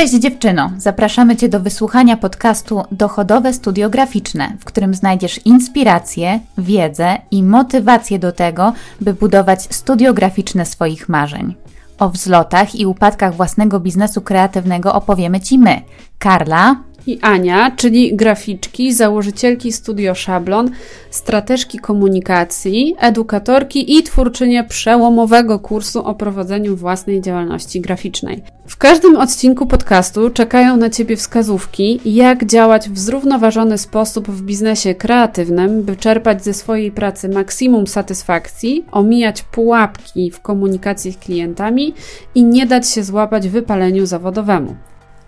Cześć 0.00 0.14
dziewczyno! 0.14 0.70
Zapraszamy 0.78 1.36
Cię 1.36 1.48
do 1.48 1.60
wysłuchania 1.60 2.16
podcastu 2.16 2.82
Dochodowe 2.92 3.52
Studio 3.52 3.90
Graficzne, 3.90 4.56
w 4.60 4.64
którym 4.64 4.94
znajdziesz 4.94 5.40
inspirację, 5.44 6.40
wiedzę 6.58 7.18
i 7.30 7.42
motywację 7.42 8.18
do 8.18 8.32
tego, 8.32 8.72
by 9.00 9.14
budować 9.14 9.74
studio 9.74 10.14
graficzne 10.14 10.66
swoich 10.66 11.08
marzeń. 11.08 11.54
O 11.98 12.08
wzlotach 12.08 12.74
i 12.74 12.86
upadkach 12.86 13.34
własnego 13.34 13.80
biznesu 13.80 14.20
kreatywnego 14.20 14.94
opowiemy 14.94 15.40
Ci 15.40 15.58
my, 15.58 15.80
Karla 16.18 16.76
i 17.06 17.18
Ania, 17.22 17.70
czyli 17.76 18.16
graficzki, 18.16 18.92
założycielki 18.94 19.72
Studio 19.72 20.14
Szablon, 20.14 20.70
strateżki 21.10 21.78
komunikacji, 21.78 22.94
edukatorki 22.98 23.98
i 23.98 24.02
twórczynie 24.02 24.64
przełomowego 24.64 25.58
kursu 25.58 26.04
o 26.04 26.14
prowadzeniu 26.14 26.76
własnej 26.76 27.20
działalności 27.20 27.80
graficznej. 27.80 28.42
W 28.66 28.76
każdym 28.76 29.16
odcinku 29.16 29.66
podcastu 29.66 30.30
czekają 30.30 30.76
na 30.76 30.90
Ciebie 30.90 31.16
wskazówki, 31.16 32.00
jak 32.04 32.44
działać 32.46 32.90
w 32.90 32.98
zrównoważony 32.98 33.78
sposób 33.78 34.28
w 34.28 34.42
biznesie 34.42 34.94
kreatywnym, 34.94 35.82
by 35.82 35.96
czerpać 35.96 36.44
ze 36.44 36.54
swojej 36.54 36.92
pracy 36.92 37.28
maksimum 37.28 37.86
satysfakcji, 37.86 38.84
omijać 38.92 39.42
pułapki 39.42 40.30
w 40.30 40.40
komunikacji 40.40 41.12
z 41.12 41.16
klientami 41.16 41.94
i 42.34 42.44
nie 42.44 42.66
dać 42.66 42.88
się 42.88 43.04
złapać 43.04 43.48
wypaleniu 43.48 44.06
zawodowemu 44.06 44.76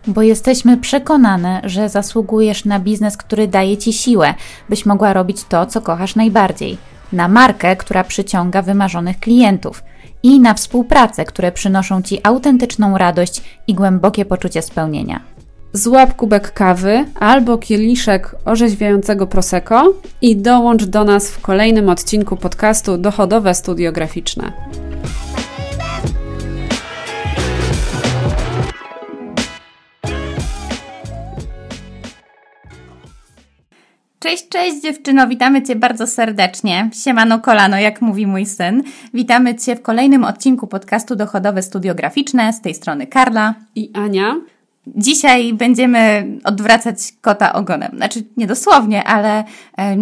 bo 0.06 0.22
jesteśmy 0.22 0.76
przekonane, 0.76 1.60
że 1.64 1.88
zasługujesz 1.88 2.64
na 2.64 2.80
biznes, 2.80 3.16
który 3.16 3.48
daje 3.48 3.76
ci 3.76 3.92
siłę, 3.92 4.34
byś 4.68 4.86
mogła 4.86 5.12
robić 5.12 5.44
to, 5.44 5.66
co 5.66 5.80
kochasz 5.80 6.16
najbardziej, 6.16 6.78
na 7.12 7.28
markę, 7.28 7.76
która 7.76 8.04
przyciąga 8.04 8.62
wymarzonych 8.62 9.20
klientów 9.20 9.84
i 10.22 10.40
na 10.40 10.54
współpracę, 10.54 11.24
które 11.24 11.52
przynoszą 11.52 12.02
ci 12.02 12.20
autentyczną 12.22 12.98
radość 12.98 13.42
i 13.66 13.74
głębokie 13.74 14.24
poczucie 14.24 14.62
spełnienia. 14.62 15.20
Złap 15.72 16.16
kubek 16.16 16.52
kawy 16.52 17.04
albo 17.20 17.58
kieliszek 17.58 18.34
orzeźwiającego 18.44 19.26
prosecco 19.26 19.94
i 20.22 20.36
dołącz 20.36 20.84
do 20.84 21.04
nas 21.04 21.30
w 21.30 21.40
kolejnym 21.40 21.88
odcinku 21.88 22.36
podcastu 22.36 22.98
Dochodowe 22.98 23.54
Studio 23.54 23.92
Graficzne. 23.92 24.52
Cześć, 34.22 34.48
cześć 34.48 34.82
dziewczyno, 34.82 35.28
witamy 35.28 35.62
Cię 35.62 35.76
bardzo 35.76 36.06
serdecznie. 36.06 36.90
Siemano 36.92 37.38
kolano, 37.38 37.78
jak 37.78 38.02
mówi 38.02 38.26
mój 38.26 38.46
syn. 38.46 38.82
Witamy 39.14 39.54
Cię 39.54 39.76
w 39.76 39.82
kolejnym 39.82 40.24
odcinku 40.24 40.66
podcastu 40.66 41.16
Dochodowe 41.16 41.62
Studio 41.62 41.94
Graficzne. 41.94 42.52
Z 42.52 42.60
tej 42.60 42.74
strony 42.74 43.06
Karla 43.06 43.54
i 43.74 43.90
Ania. 43.94 44.34
Dzisiaj 44.86 45.54
będziemy 45.54 46.26
odwracać 46.44 47.12
kota 47.20 47.52
ogonem. 47.52 47.92
Znaczy, 47.96 48.24
nie 48.36 48.46
dosłownie, 48.46 49.04
ale 49.04 49.44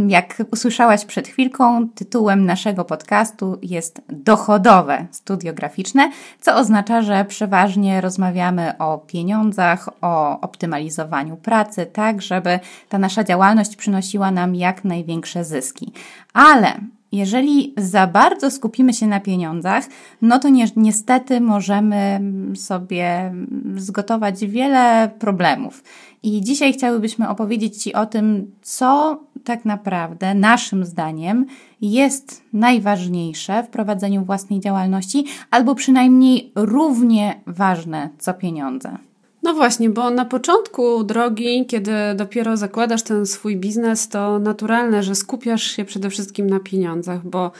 jak 0.09 0.43
usłyszałaś 0.53 1.05
przed 1.05 1.29
chwilką, 1.29 1.89
tytułem 1.89 2.47
naszego 2.47 2.85
podcastu 2.85 3.59
jest 3.63 4.03
Dochodowe 4.09 5.07
Studio 5.11 5.53
Graficzne, 5.53 6.11
co 6.41 6.57
oznacza, 6.57 7.03
że 7.03 7.25
przeważnie 7.25 8.01
rozmawiamy 8.01 8.79
o 8.79 8.99
pieniądzach, 8.99 9.89
o 10.01 10.41
optymalizowaniu 10.41 11.37
pracy, 11.37 11.87
tak, 11.87 12.23
żeby 12.23 12.61
ta 12.89 12.99
nasza 12.99 13.25
działalność 13.25 13.77
przynosiła 13.77 14.31
nam 14.31 14.55
jak 14.55 14.85
największe 14.85 15.45
zyski. 15.45 15.93
Ale 16.33 16.75
jeżeli 17.13 17.75
za 17.77 18.07
bardzo 18.07 18.51
skupimy 18.51 18.95
się 18.95 19.07
na 19.07 19.21
pieniądzach, 19.21 19.85
no 20.23 20.39
to 20.39 20.49
ni 20.49 20.65
niestety 20.77 21.41
możemy 21.41 22.21
sobie 22.55 23.35
zgotować 23.77 24.47
wiele 24.47 25.11
problemów. 25.19 25.85
I 26.23 26.41
dzisiaj 26.41 26.73
chciałybyśmy 26.73 27.29
opowiedzieć 27.29 27.83
Ci 27.83 27.95
o 27.95 28.07
tym, 28.07 28.51
co 28.63 29.21
tak 29.45 29.65
naprawdę 29.65 30.35
naszym 30.35 30.85
zdaniem 30.85 31.47
jest 31.81 32.43
najważniejsze 32.53 33.63
w 33.63 33.69
prowadzeniu 33.69 34.25
własnej 34.25 34.61
działalności, 34.61 35.25
albo 35.51 35.75
przynajmniej 35.75 36.53
równie 36.55 37.41
ważne 37.47 38.09
co 38.19 38.35
pieniądze. 38.35 39.10
No 39.43 39.55
właśnie, 39.55 39.91
bo 39.91 40.11
na 40.11 40.25
początku 40.25 41.05
drogi, 41.05 41.67
kiedy 41.67 41.93
dopiero 42.17 42.57
zakładasz 42.57 43.03
ten 43.03 43.27
swój 43.27 43.57
biznes, 43.57 44.09
to 44.09 44.39
naturalne, 44.39 45.03
że 45.03 45.15
skupiasz 45.15 45.63
się 45.63 45.85
przede 45.85 46.11
wszystkim 46.11 46.51
na 46.51 46.61
pieniądzach, 46.61 47.27
bo 47.27 47.51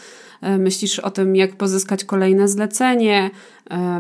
e, 0.41 0.59
myślisz 0.59 0.99
o 0.99 1.11
tym, 1.11 1.37
jak 1.37 1.57
pozyskać 1.57 2.05
kolejne 2.05 2.49
zlecenie, 2.49 3.31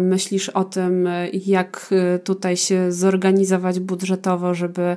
myślisz 0.00 0.48
o 0.48 0.64
tym, 0.64 1.08
jak 1.46 1.90
e, 1.92 2.18
tutaj 2.18 2.56
się 2.56 2.92
zorganizować 2.92 3.80
budżetowo, 3.80 4.54
żeby 4.54 4.96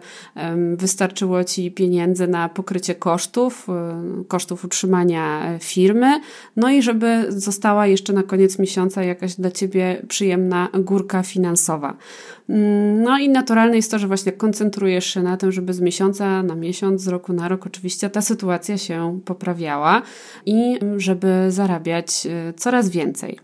wystarczyło 0.76 1.44
ci 1.44 1.72
pieniędzy 1.72 2.28
na 2.28 2.50
pokrycie 2.50 2.96
kosztów, 2.96 3.68
e, 3.70 4.24
kosztów 4.28 4.66
utrzymania 4.66 5.42
firmy, 5.60 6.20
no 6.56 6.70
i 6.70 6.82
żeby 6.82 7.26
została 7.30 7.88
jeszcze 7.88 8.14
na 8.14 8.24
koniec 8.24 8.60
miesiąca 8.60 9.04
jakaś 9.04 9.36
dla 9.36 9.52
ciebie 9.52 10.02
przyjemna 10.08 10.70
górka 10.74 11.24
finansowa. 11.24 11.98
Mm, 12.50 13.04
no 13.04 13.18
i 13.18 13.30
naturalne 13.30 13.76
jest 13.76 13.92
to, 13.92 14.00
że 14.00 14.08
właśnie 14.08 14.32
koncentrujesz 14.32 15.06
się 15.06 15.24
na 15.24 15.38
tym, 15.38 15.52
żeby 15.52 15.74
z 15.74 15.82
miesiąca 15.82 16.44
na 16.44 16.56
miesiąc, 16.56 17.02
z 17.02 17.08
roku 17.08 17.34
na 17.34 17.48
rok 17.48 17.66
oczywiście 17.66 18.10
ta 18.10 18.22
sytuacja 18.22 18.78
się 18.78 19.20
poprawiała 19.26 20.02
i 20.46 20.80
żeby 20.98 21.46
zarabiać 21.50 22.28
coraz 22.56 22.90
więcej. 22.90 23.40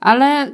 Ale 0.00 0.50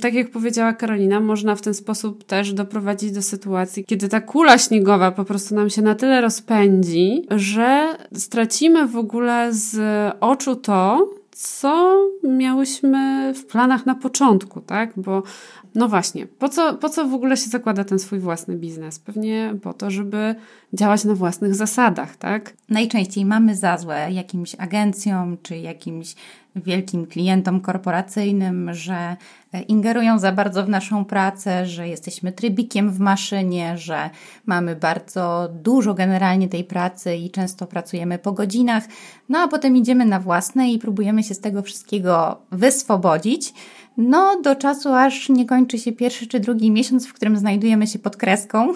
tak 0.00 0.14
jak 0.14 0.30
powiedziała 0.30 0.72
Karolina, 0.72 1.20
można 1.20 1.54
w 1.54 1.60
ten 1.60 1.74
sposób 1.74 2.24
też 2.24 2.52
doprowadzić 2.52 3.12
do 3.12 3.22
sytuacji, 3.22 3.84
kiedy 3.84 4.08
ta 4.08 4.20
kula 4.20 4.58
śniegowa 4.58 5.12
po 5.12 5.24
prostu 5.24 5.54
nam 5.54 5.70
się 5.70 5.82
na 5.82 5.94
tyle 5.94 6.20
rozpędzi, 6.20 7.26
że 7.30 7.96
stracimy 8.14 8.86
w 8.86 8.96
ogóle 8.96 9.48
z 9.52 9.76
oczu 10.20 10.56
to, 10.56 11.10
co 11.30 11.98
miałyśmy 12.28 13.32
w 13.34 13.46
planach 13.46 13.86
na 13.86 13.94
początku, 13.94 14.60
tak? 14.60 14.92
Bo 14.96 15.22
no 15.74 15.88
właśnie, 15.88 16.26
po 16.26 16.48
co, 16.48 16.74
po 16.74 16.88
co 16.88 17.08
w 17.08 17.14
ogóle 17.14 17.36
się 17.36 17.50
zakłada 17.50 17.84
ten 17.84 17.98
swój 17.98 18.18
własny 18.18 18.56
biznes? 18.56 18.98
Pewnie 18.98 19.54
po 19.62 19.72
to, 19.72 19.90
żeby 19.90 20.34
działać 20.72 21.04
na 21.04 21.14
własnych 21.14 21.54
zasadach, 21.54 22.16
tak? 22.16 22.52
Najczęściej 22.68 23.24
mamy 23.24 23.56
za 23.56 23.78
złe 23.78 24.08
jakimś 24.12 24.54
agencjom 24.58 25.36
czy 25.42 25.56
jakimś 25.56 26.14
wielkim 26.56 27.06
klientom 27.06 27.60
korporacyjnym, 27.60 28.74
że 28.74 29.16
ingerują 29.68 30.18
za 30.18 30.32
bardzo 30.32 30.64
w 30.64 30.68
naszą 30.68 31.04
pracę, 31.04 31.66
że 31.66 31.88
jesteśmy 31.88 32.32
trybikiem 32.32 32.90
w 32.90 33.00
maszynie, 33.00 33.78
że 33.78 34.10
mamy 34.46 34.76
bardzo 34.76 35.48
dużo 35.52 35.94
generalnie 35.94 36.48
tej 36.48 36.64
pracy 36.64 37.16
i 37.16 37.30
często 37.30 37.66
pracujemy 37.66 38.18
po 38.18 38.32
godzinach, 38.32 38.84
no 39.28 39.38
a 39.38 39.48
potem 39.48 39.76
idziemy 39.76 40.04
na 40.04 40.20
własne 40.20 40.72
i 40.72 40.78
próbujemy 40.78 41.22
się 41.22 41.34
z 41.34 41.40
tego 41.40 41.62
wszystkiego 41.62 42.40
wyswobodzić. 42.52 43.54
No, 43.96 44.40
do 44.42 44.56
czasu 44.56 44.92
aż 44.92 45.28
nie 45.28 45.46
kończy 45.46 45.78
się 45.78 45.92
pierwszy 45.92 46.26
czy 46.26 46.40
drugi 46.40 46.70
miesiąc, 46.70 47.06
w 47.06 47.12
którym 47.12 47.36
znajdujemy 47.36 47.86
się 47.86 47.98
pod 47.98 48.16
kreską. 48.16 48.72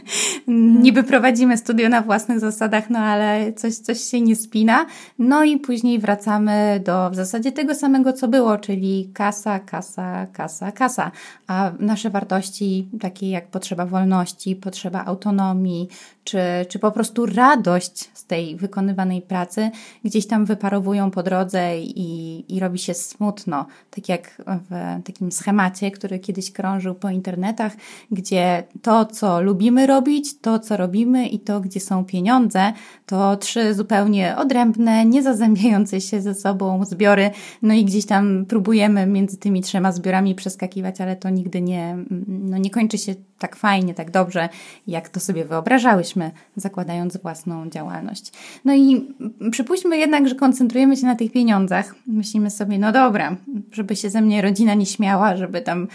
Niby 0.82 1.02
prowadzimy 1.02 1.56
studio 1.56 1.88
na 1.88 2.02
własnych 2.02 2.40
zasadach, 2.40 2.90
no 2.90 2.98
ale 2.98 3.52
coś, 3.52 3.74
coś 3.74 4.00
się 4.00 4.20
nie 4.20 4.36
spina. 4.36 4.86
No 5.18 5.44
i 5.44 5.58
później 5.58 5.98
wracamy 5.98 6.80
do 6.84 7.10
w 7.10 7.14
zasadzie 7.14 7.52
tego 7.52 7.74
samego, 7.74 8.12
co 8.12 8.28
było, 8.28 8.58
czyli 8.58 9.10
kasa, 9.14 9.58
kasa, 9.58 10.26
kasa, 10.26 10.72
kasa. 10.72 11.10
A 11.46 11.72
nasze 11.78 12.10
wartości, 12.10 12.88
takie 13.00 13.30
jak 13.30 13.48
potrzeba 13.48 13.86
wolności, 13.86 14.56
potrzeba 14.56 15.04
autonomii, 15.04 15.88
czy, 16.24 16.38
czy 16.68 16.78
po 16.78 16.90
prostu 16.90 17.26
radość 17.26 18.10
z 18.14 18.24
tej 18.24 18.56
wykonywanej 18.56 19.22
pracy, 19.22 19.70
gdzieś 20.04 20.26
tam 20.26 20.44
wyparowują 20.44 21.10
po 21.10 21.22
drodze 21.22 21.80
i, 21.80 22.44
i 22.56 22.60
robi 22.60 22.78
się 22.78 22.94
smutno. 22.94 23.66
Tak 23.90 24.08
jak 24.08 24.42
w 24.70 25.02
takim 25.04 25.32
schemacie, 25.32 25.90
który 25.90 26.18
kiedyś 26.18 26.52
krążył 26.52 26.94
po 26.94 27.10
internetach, 27.10 27.76
gdzie 28.10 28.64
to, 28.82 29.06
co 29.06 29.40
lubimy 29.40 29.86
robić, 29.86 30.40
to, 30.40 30.58
co 30.58 30.76
robimy 30.76 31.28
i 31.28 31.40
to, 31.40 31.60
gdzie 31.60 31.80
są 31.80 32.04
pieniądze, 32.04 32.72
to 33.06 33.36
trzy 33.36 33.74
zupełnie 33.74 34.36
odrębne, 34.36 35.04
niezazębiające 35.04 36.00
się 36.00 36.20
ze 36.20 36.34
sobą 36.34 36.84
zbiory. 36.84 37.30
No 37.62 37.74
i 37.74 37.84
gdzieś 37.84 38.06
tam 38.06 38.46
próbujemy 38.46 39.06
między 39.06 39.36
tymi 39.36 39.62
trzema 39.62 39.92
zbiorami 39.92 40.34
przeskakiwać, 40.34 41.00
ale 41.00 41.16
to 41.16 41.30
nigdy 41.30 41.62
nie, 41.62 41.96
no 42.28 42.58
nie 42.58 42.70
kończy 42.70 42.98
się 42.98 43.14
tak 43.38 43.56
fajnie, 43.56 43.94
tak 43.94 44.10
dobrze, 44.10 44.48
jak 44.86 45.08
to 45.08 45.20
sobie 45.20 45.44
wyobrażałyśmy, 45.44 46.30
zakładając 46.56 47.16
własną 47.16 47.70
działalność. 47.70 48.32
No 48.64 48.74
i 48.74 49.14
przypuśćmy 49.50 49.98
jednak, 49.98 50.28
że 50.28 50.34
koncentrujemy 50.34 50.96
się 50.96 51.06
na 51.06 51.16
tych 51.16 51.32
pieniądzach. 51.32 51.94
Myślimy 52.06 52.50
sobie, 52.50 52.78
no 52.78 52.92
dobra, 52.92 53.36
żeby 53.72 53.96
się 53.96 54.10
ze 54.10 54.20
mnie 54.20 54.42
rodzina 54.48 54.74
nie 54.74 54.86
śmiała, 54.86 55.36
żeby 55.36 55.60
tam 55.60 55.88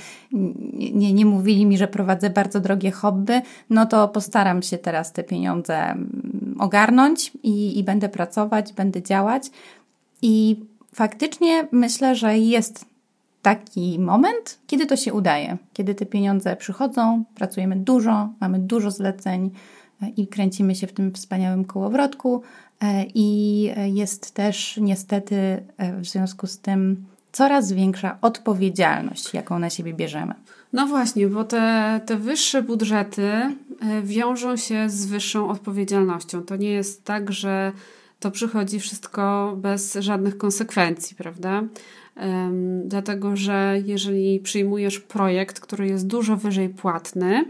nie, 0.94 1.14
nie 1.14 1.26
mówili 1.26 1.66
mi, 1.66 1.78
że 1.78 1.88
prowadzę 1.88 2.30
bardzo 2.30 2.60
drogie 2.60 2.92
hobby, 2.92 3.42
no 3.70 3.86
to 3.86 4.08
postaram 4.08 4.62
się 4.62 4.78
teraz 4.78 5.12
te 5.12 5.24
pieniądze 5.24 5.96
ogarnąć 6.60 7.32
i, 7.44 7.80
i 7.80 7.84
będę 7.84 8.10
pracować, 8.10 8.74
będę 8.74 9.02
działać. 9.02 9.44
I 10.22 10.60
faktycznie 10.94 11.68
myślę, 11.72 12.16
że 12.16 12.38
jest 12.38 12.86
taki 13.44 14.00
moment, 14.00 14.60
kiedy 14.68 14.86
to 14.86 14.96
się 14.96 15.14
udaje, 15.14 15.58
kiedy 15.74 15.96
te 15.96 16.06
pieniądze 16.06 16.56
przychodzą, 16.56 17.24
pracujemy 17.36 17.76
dużo, 17.76 18.30
mamy 18.40 18.60
dużo 18.60 18.92
zleceń 18.92 19.52
e, 20.02 20.10
i 20.10 20.28
kręcimy 20.28 20.76
się 20.76 20.88
w 20.88 20.94
tym 20.94 21.14
wspaniałym 21.14 21.66
kołowrotku. 21.66 22.42
E, 22.82 23.06
I 23.14 23.64
jest 23.94 24.32
też 24.32 24.78
niestety 24.82 25.36
e, 25.78 26.00
w 26.02 26.06
związku 26.06 26.48
z 26.48 26.60
tym 26.60 27.06
coraz 27.34 27.72
większa 27.72 28.18
odpowiedzialność, 28.22 29.34
jaką 29.34 29.60
na 29.60 29.70
siebie 29.70 29.94
bierzemy. 29.94 30.34
No 30.74 30.88
właśnie, 30.88 31.28
bo 31.28 31.44
te, 31.44 32.02
te 32.06 32.18
wyższe 32.18 32.64
budżety 32.64 33.32
wiążą 34.04 34.58
się 34.58 34.90
z 34.90 35.06
wyższą 35.06 35.50
odpowiedzialnością. 35.50 36.44
To 36.44 36.56
nie 36.56 36.72
jest 36.72 37.06
tak, 37.06 37.32
że 37.32 37.72
to 38.20 38.32
przychodzi 38.32 38.80
wszystko 38.80 39.54
bez 39.58 39.94
żadnych 39.94 40.38
konsekwencji, 40.38 41.16
prawda? 41.16 41.64
Um, 42.16 42.88
dlatego, 42.88 43.36
że 43.36 43.82
jeżeli 43.86 44.40
przyjmujesz 44.40 45.00
projekt, 45.00 45.60
który 45.60 45.88
jest 45.88 46.08
dużo 46.08 46.38
wyżej 46.38 46.70
płatny, 46.70 47.46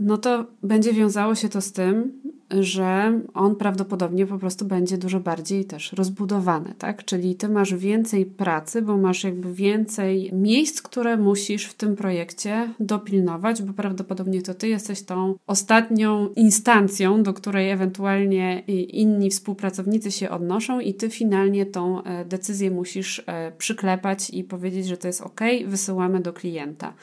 no 0.00 0.18
to 0.18 0.46
będzie 0.62 0.92
wiązało 0.92 1.34
się 1.34 1.48
to 1.48 1.60
z 1.60 1.72
tym, 1.72 2.19
że 2.60 3.20
on 3.34 3.56
prawdopodobnie 3.56 4.26
po 4.26 4.38
prostu 4.38 4.64
będzie 4.64 4.98
dużo 4.98 5.20
bardziej 5.20 5.64
też 5.64 5.92
rozbudowany, 5.92 6.74
tak? 6.78 7.04
Czyli 7.04 7.34
ty 7.34 7.48
masz 7.48 7.74
więcej 7.74 8.26
pracy, 8.26 8.82
bo 8.82 8.96
masz 8.96 9.24
jakby 9.24 9.54
więcej 9.54 10.30
miejsc, 10.32 10.82
które 10.82 11.16
musisz 11.16 11.66
w 11.66 11.74
tym 11.74 11.96
projekcie 11.96 12.74
dopilnować, 12.80 13.62
bo 13.62 13.72
prawdopodobnie 13.72 14.42
to 14.42 14.54
ty 14.54 14.68
jesteś 14.68 15.02
tą 15.02 15.34
ostatnią 15.46 16.28
instancją, 16.28 17.22
do 17.22 17.34
której 17.34 17.70
ewentualnie 17.70 18.58
inni 18.68 19.30
współpracownicy 19.30 20.10
się 20.10 20.30
odnoszą 20.30 20.80
i 20.80 20.94
ty 20.94 21.10
finalnie 21.10 21.66
tą 21.66 22.02
e, 22.02 22.24
decyzję 22.24 22.70
musisz 22.70 23.22
e, 23.26 23.52
przyklepać 23.58 24.30
i 24.30 24.44
powiedzieć, 24.44 24.86
że 24.86 24.96
to 24.96 25.06
jest 25.06 25.20
ok, 25.20 25.40
wysyłamy 25.66 26.20
do 26.20 26.32
klienta 26.32 26.94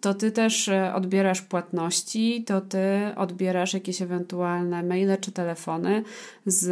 to 0.00 0.14
ty 0.14 0.32
też 0.32 0.68
e, 0.68 0.94
odbierasz 0.94 1.42
płatności, 1.42 2.44
to 2.46 2.60
ty 2.60 2.78
odbierasz 3.16 3.74
jakieś 3.74 4.02
ewentualne 4.02 4.82
maile 4.82 5.16
czy 5.20 5.32
telefony 5.32 6.02
z 6.46 6.68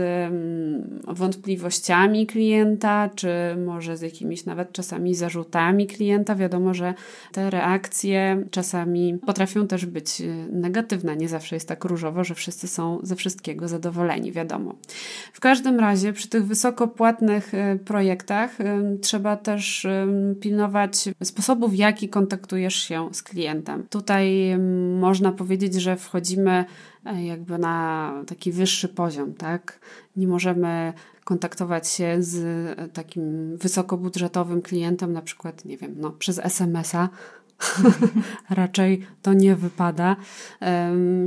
wątpliwościami 1.09 2.27
klienta, 2.27 3.11
czy 3.15 3.29
może 3.67 3.97
z 3.97 4.03
jakimiś 4.03 4.45
nawet 4.45 4.73
czasami 4.73 5.15
zarzutami 5.15 5.87
klienta. 5.87 6.35
Wiadomo, 6.35 6.75
że 6.75 6.95
te 7.33 7.51
reakcje 7.51 8.45
czasami 8.51 9.19
potrafią 9.27 9.67
też 9.67 9.87
być 9.87 10.21
e, 10.21 10.25
negatywne. 10.53 11.17
Nie 11.17 11.29
zawsze 11.29 11.57
jest 11.57 11.69
tak 11.69 11.85
różowo, 11.85 12.25
że 12.25 12.35
wszyscy 12.35 12.69
są 12.69 12.99
ze 13.03 13.17
wszystkiego 13.17 13.69
zadowoleni, 13.69 14.33
wiadomo. 14.33 14.75
W 15.33 15.41
każdym 15.41 15.81
razie 15.81 16.13
przy 16.13 16.29
tych 16.29 16.47
wysoko 16.47 16.89
płatnych 16.89 17.55
e, 17.55 17.77
projektach 17.77 18.57
trzeba 19.01 19.37
też 19.37 19.87
pilnować 20.41 21.05
sposobów, 21.23 21.73
w 21.73 21.75
jaki 21.75 22.09
się 22.75 23.09
z 23.13 23.23
klientem. 23.23 23.87
Tutaj 23.91 24.57
można 25.01 25.33
powiedzieć, 25.33 25.75
że 25.75 25.97
wchodzimy 25.97 26.65
e, 27.05 27.25
jakby 27.25 27.59
na 27.59 28.13
taki 28.27 28.53
wyższy 28.53 28.89
poziom, 28.89 29.35
tak? 29.35 29.79
Nie 30.17 30.27
możemy 30.27 30.93
kontaktować 31.25 31.89
się 31.89 32.17
z 32.21 32.37
e, 32.79 32.89
takim 32.89 33.57
wysokobudżetowym 33.57 34.63
klientem, 34.63 35.13
na 35.13 35.23
przykład, 35.23 35.65
nie 35.65 35.77
wiem, 35.77 35.95
no, 35.99 36.11
przez 36.11 36.39
SMS-a, 36.39 37.09
raczej 38.51 39.07
to 39.23 39.33
nie 39.33 39.57
wypada. 39.57 40.17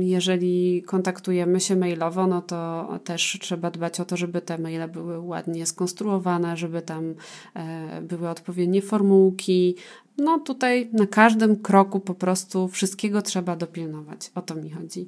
Jeżeli 0.00 0.82
kontaktujemy 0.82 1.60
się 1.60 1.76
mailowo, 1.76 2.26
no 2.26 2.42
to 2.42 2.88
też 3.04 3.38
trzeba 3.40 3.70
dbać 3.70 4.00
o 4.00 4.04
to, 4.04 4.16
żeby 4.16 4.40
te 4.40 4.58
maile 4.58 4.88
były 4.88 5.20
ładnie 5.20 5.66
skonstruowane, 5.66 6.56
żeby 6.56 6.82
tam 6.82 7.14
e, 7.54 8.02
były 8.02 8.28
odpowiednie 8.28 8.82
formułki, 8.82 9.76
no 10.18 10.38
tutaj 10.38 10.90
na 10.92 11.06
każdym 11.06 11.56
kroku 11.56 12.00
po 12.00 12.14
prostu 12.14 12.68
wszystkiego 12.68 13.22
trzeba 13.22 13.56
dopilnować. 13.56 14.30
O 14.34 14.42
to 14.42 14.54
mi 14.54 14.70
chodzi. 14.70 15.06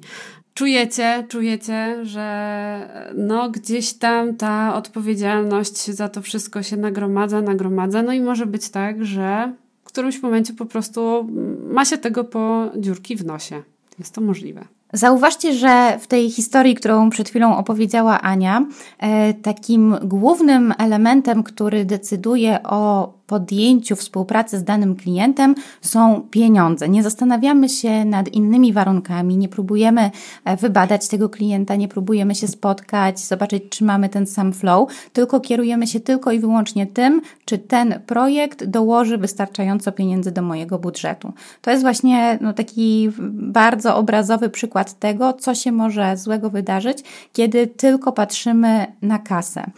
Czujecie, 0.53 1.25
czujecie, 1.29 2.05
że 2.05 3.09
no 3.15 3.49
gdzieś 3.49 3.93
tam 3.93 4.35
ta 4.35 4.75
odpowiedzialność 4.75 5.91
za 5.91 6.09
to 6.09 6.21
wszystko 6.21 6.63
się 6.63 6.77
nagromadza, 6.77 7.41
nagromadza. 7.41 8.03
No 8.03 8.13
i 8.13 8.21
może 8.21 8.45
być 8.45 8.69
tak, 8.69 9.05
że 9.05 9.53
którymś 9.93 10.21
momencie 10.21 10.53
po 10.53 10.65
prostu 10.65 11.29
ma 11.69 11.85
się 11.85 11.97
tego 11.97 12.23
po 12.23 12.71
dziurki 12.77 13.15
w 13.15 13.25
nosie. 13.25 13.63
Jest 13.99 14.13
to 14.13 14.21
możliwe. 14.21 14.65
Zauważcie, 14.93 15.53
że 15.53 15.99
w 16.01 16.07
tej 16.07 16.31
historii, 16.31 16.75
którą 16.75 17.09
przed 17.09 17.29
chwilą 17.29 17.57
opowiedziała 17.57 18.21
Ania, 18.21 18.65
e, 18.99 19.33
takim 19.33 19.95
głównym 20.03 20.73
elementem, 20.77 21.43
który 21.43 21.85
decyduje 21.85 22.63
o 22.63 23.13
podjęciu 23.27 23.95
współpracy 23.95 24.57
z 24.57 24.63
danym 24.63 24.95
klientem 24.95 25.55
są 25.81 26.21
pieniądze. 26.31 26.89
Nie 26.89 27.03
zastanawiamy 27.03 27.69
się 27.69 28.05
nad 28.05 28.27
innymi 28.27 28.73
warunkami, 28.73 29.37
nie 29.37 29.49
próbujemy 29.49 30.11
e, 30.45 30.57
wybadać 30.57 31.07
tego 31.07 31.29
klienta, 31.29 31.75
nie 31.75 31.87
próbujemy 31.87 32.35
się 32.35 32.47
spotkać, 32.47 33.19
zobaczyć, 33.19 33.63
czy 33.69 33.83
mamy 33.83 34.09
ten 34.09 34.27
sam 34.27 34.53
flow, 34.53 34.89
tylko 35.13 35.39
kierujemy 35.39 35.87
się 35.87 35.99
tylko 35.99 36.31
i 36.31 36.39
wyłącznie 36.39 36.87
tym, 36.87 37.21
czy 37.45 37.57
ten 37.57 37.99
projekt 38.05 38.63
dołoży 38.65 39.17
wystarczająco 39.17 39.91
pieniędzy 39.91 40.31
do 40.31 40.41
mojego 40.41 40.79
budżetu. 40.79 41.33
To 41.61 41.71
jest 41.71 41.83
właśnie 41.83 42.37
no, 42.41 42.53
taki 42.53 43.09
bardzo 43.31 43.95
obrazowy 43.95 44.49
przykład 44.49 44.99
tego, 44.99 45.33
co 45.33 45.55
się 45.55 45.71
może 45.71 46.17
złego 46.17 46.49
wydarzyć, 46.49 47.03
kiedy 47.33 47.67
tylko 47.67 48.11
patrzymy 48.11 48.85
na 49.01 49.19
kasę 49.19 49.71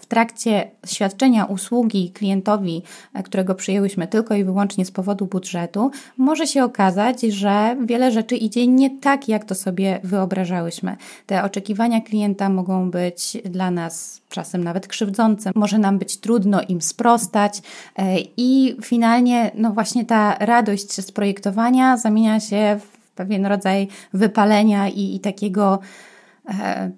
w 0.00 0.06
trakcie 0.06 0.70
świadczenia 0.86 1.44
usługi 1.44 2.10
klientowi, 2.10 2.82
e, 3.14 3.22
którego 3.22 3.54
przyjęłyśmy 3.54 4.06
tylko 4.06 4.34
i 4.34 4.44
wyłącznie 4.44 4.84
z 4.84 4.90
powodu 4.90 5.26
budżetu, 5.26 5.90
może 6.16 6.46
się 6.46 6.64
okazać, 6.64 7.20
że 7.20 7.76
wiele 7.86 8.12
rzeczy 8.12 8.36
idzie 8.36 8.66
nie 8.66 9.00
tak, 9.00 9.28
jak 9.28 9.44
to 9.44 9.54
sobie 9.54 10.00
wyobrażałyśmy. 10.04 10.96
Te 11.26 11.44
oczekiwania 11.44 12.00
klienta 12.00 12.48
mogą 12.48 12.90
być 12.90 13.36
dla 13.44 13.70
nas 13.70 14.20
czasem 14.28 14.64
nawet 14.64 14.86
krzywdzące, 14.86 15.50
może 15.54 15.78
nam 15.78 15.98
być 15.98 16.16
trudno 16.16 16.62
im 16.62 16.82
sprostać 16.82 17.62
e, 17.96 18.16
i 18.36 18.76
finalnie, 18.82 19.50
no 19.54 19.70
właśnie 19.70 20.04
ta 20.04 20.36
radość 20.40 20.92
z 20.92 21.12
projektowania 21.12 21.96
zamienia 21.96 22.40
się 22.40 22.80
w 22.80 23.10
pewien 23.10 23.46
rodzaj 23.46 23.88
wypalenia 24.12 24.88
i, 24.88 25.14
i 25.14 25.20
takiego 25.20 25.78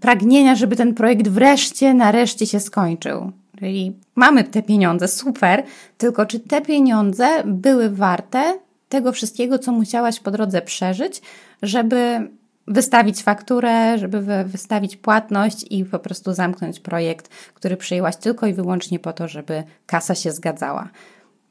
pragnienia, 0.01 0.55
żeby 0.55 0.77
ten 0.77 0.95
projekt 0.95 1.29
wreszcie, 1.29 1.95
nareszcie 1.95 2.47
się 2.47 2.61
skończył. 2.61 3.33
Czyli 3.59 3.97
mamy 4.15 4.45
te 4.45 4.63
pieniądze, 4.63 5.09
super, 5.09 5.63
tylko 5.99 6.27
czy 6.27 6.41
te 6.41 6.61
pieniądze 6.61 7.29
były 7.45 7.91
warte 7.91 8.59
tego 8.89 9.13
wszystkiego, 9.13 9.59
co 9.59 9.73
musiałaś 9.73 10.21
po 10.21 10.31
drodze 10.31 10.63
przeżyć, 10.63 11.23
żeby 11.63 12.31
wystawić 12.67 13.23
fakturę, 13.23 13.99
żeby 13.99 14.45
wystawić 14.45 14.97
płatność 14.97 15.67
i 15.71 15.85
po 15.85 15.99
prostu 15.99 16.33
zamknąć 16.33 16.81
projekt, 16.81 17.29
który 17.55 17.77
przyjęłaś 17.77 18.17
tylko 18.17 18.47
i 18.47 18.53
wyłącznie 18.53 18.99
po 18.99 19.13
to, 19.13 19.29
żeby 19.29 19.63
kasa 19.87 20.15
się 20.15 20.33
zgadzała. 20.33 20.89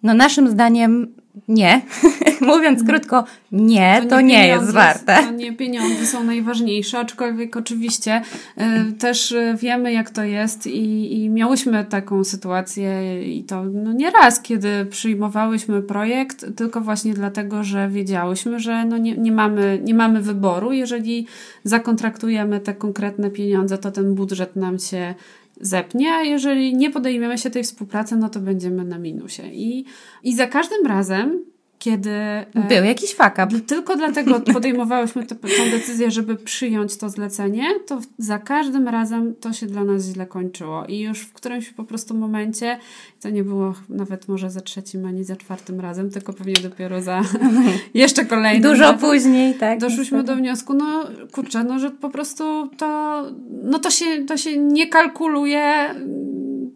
No 0.03 0.13
naszym 0.13 0.49
zdaniem 0.49 1.07
nie. 1.47 1.81
Mówiąc 2.41 2.83
krótko, 2.83 3.23
nie, 3.51 3.99
to, 4.03 4.09
to 4.09 4.21
nie, 4.21 4.47
jest 4.47 4.71
warte. 4.71 5.17
To 5.23 5.31
nie 5.31 5.53
pieniądze 5.53 6.05
są 6.05 6.23
najważniejsze, 6.23 6.99
aczkolwiek 6.99 7.57
oczywiście 7.57 8.21
y, 8.57 8.93
też 8.93 9.31
y, 9.31 9.55
wiemy, 9.59 9.93
jak 9.93 10.09
to 10.09 10.23
jest 10.23 10.67
i, 10.67 11.13
i 11.23 11.29
miałyśmy 11.29 11.85
taką 11.85 12.23
sytuację 12.23 13.23
i 13.35 13.43
to 13.43 13.63
no 13.63 13.93
nie 13.93 14.11
raz, 14.11 14.41
kiedy 14.41 14.85
przyjmowałyśmy 14.85 15.81
projekt, 15.81 16.45
tylko 16.55 16.81
właśnie 16.81 17.13
dlatego, 17.13 17.63
że 17.63 17.89
wiedziałyśmy, 17.89 18.59
że 18.59 18.85
no 18.85 18.97
nie, 18.97 19.17
nie, 19.17 19.31
mamy, 19.31 19.79
nie 19.83 19.93
mamy 19.93 20.21
wyboru. 20.21 20.71
Jeżeli 20.71 21.27
zakontraktujemy 21.63 22.59
te 22.59 22.73
konkretne 22.73 23.29
pieniądze, 23.29 23.77
to 23.77 23.91
ten 23.91 24.15
budżet 24.15 24.55
nam 24.55 24.79
się 24.79 25.15
zepnie, 25.59 26.13
a 26.13 26.23
jeżeli 26.23 26.75
nie 26.75 26.89
podejmiemy 26.89 27.37
się 27.37 27.49
tej 27.49 27.63
współpracy, 27.63 28.15
no 28.15 28.29
to 28.29 28.39
będziemy 28.39 28.85
na 28.85 28.97
minusie. 28.97 29.43
I, 29.53 29.85
i 30.23 30.35
za 30.35 30.47
każdym 30.47 30.85
razem 30.85 31.45
kiedy... 31.79 32.09
E, 32.09 32.45
Był 32.69 32.83
jakiś 32.83 33.15
fakap. 33.15 33.53
Tylko 33.67 33.95
dlatego 33.95 34.39
podejmowałyśmy 34.53 35.25
tę 35.25 35.35
decyzję, 35.71 36.11
żeby 36.11 36.35
przyjąć 36.35 36.97
to 36.97 37.09
zlecenie, 37.09 37.65
to 37.87 38.01
za 38.17 38.39
każdym 38.39 38.87
razem 38.87 39.35
to 39.35 39.53
się 39.53 39.65
dla 39.65 39.83
nas 39.83 40.05
źle 40.05 40.25
kończyło. 40.25 40.85
I 40.85 40.99
już 40.99 41.19
w 41.19 41.33
którymś 41.33 41.69
po 41.69 41.83
prostu 41.83 42.15
momencie, 42.15 42.79
to 43.21 43.29
nie 43.29 43.43
było 43.43 43.73
nawet 43.89 44.27
może 44.27 44.51
za 44.51 44.61
trzecim 44.61 45.05
ani 45.05 45.23
za 45.23 45.35
czwartym 45.35 45.79
razem, 45.79 46.09
tylko 46.09 46.33
pewnie 46.33 46.53
dopiero 46.53 47.01
za 47.01 47.21
jeszcze 47.93 48.25
kolejnym. 48.25 48.71
Dużo 48.71 48.83
razem, 48.83 48.99
później, 48.99 49.53
tak. 49.53 49.79
Doszłyśmy 49.79 50.23
do 50.23 50.35
wniosku, 50.35 50.73
no 50.73 51.05
kurczę, 51.31 51.63
no 51.63 51.79
że 51.79 51.91
po 51.91 52.09
prostu 52.09 52.69
to, 52.77 53.23
no 53.63 53.79
to 53.79 53.89
się, 53.89 54.05
to 54.27 54.37
się 54.37 54.57
nie 54.57 54.87
kalkuluje 54.87 55.95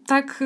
tak 0.05 0.43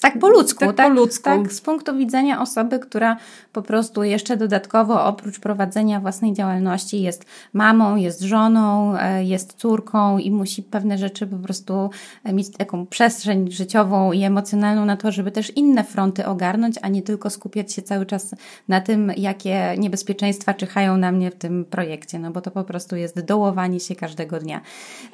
Tak 0.00 0.18
po 0.18 0.28
ludzku, 0.28 0.60
tak, 0.60 0.76
tak, 0.76 0.86
po 0.86 0.92
ludzku. 0.94 1.24
tak 1.24 1.52
z 1.52 1.60
punktu 1.60 1.96
widzenia 1.96 2.42
osoby, 2.42 2.78
która 2.78 3.16
po 3.52 3.62
prostu 3.62 4.02
jeszcze 4.02 4.36
dodatkowo 4.36 5.04
oprócz 5.04 5.40
prowadzenia 5.40 6.00
własnej 6.00 6.32
działalności 6.32 7.02
jest 7.02 7.24
mamą, 7.52 7.96
jest 7.96 8.20
żoną, 8.20 8.96
e, 8.98 9.24
jest 9.24 9.52
córką 9.52 10.18
i 10.18 10.30
musi 10.30 10.62
pewne 10.62 10.98
rzeczy 10.98 11.26
po 11.26 11.36
prostu 11.36 11.90
e, 12.24 12.32
mieć 12.32 12.56
taką 12.56 12.86
przestrzeń 12.86 13.50
życiową 13.50 14.12
i 14.12 14.22
emocjonalną 14.22 14.84
na 14.84 14.96
to, 14.96 15.12
żeby 15.12 15.30
też 15.30 15.56
inne 15.56 15.84
fronty 15.84 16.26
ogarnąć, 16.26 16.76
a 16.82 16.88
nie 16.88 17.02
tylko 17.02 17.30
skupiać 17.30 17.72
się 17.72 17.82
cały 17.82 18.06
czas 18.06 18.34
na 18.68 18.80
tym, 18.80 19.12
jakie 19.16 19.74
niebezpieczeństwa 19.78 20.54
czyhają 20.54 20.96
na 20.96 21.12
mnie 21.12 21.30
w 21.30 21.34
tym 21.34 21.64
projekcie, 21.64 22.18
no 22.18 22.30
bo 22.30 22.40
to 22.40 22.50
po 22.50 22.64
prostu 22.64 22.96
jest 22.96 23.20
dołowanie 23.20 23.80
się 23.80 23.96
każdego 23.96 24.38
dnia. 24.38 24.60